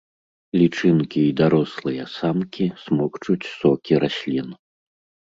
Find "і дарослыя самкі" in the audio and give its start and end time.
1.31-2.65